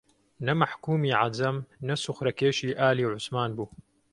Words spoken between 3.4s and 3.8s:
بوو